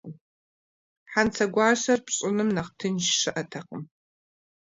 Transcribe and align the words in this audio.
Хьэнцэгуащэр 1.11 1.99
пщӏыным 2.05 2.49
нэхъ 2.55 2.71
тынш 2.79 3.05
щыӏэтэкъым. 3.19 3.83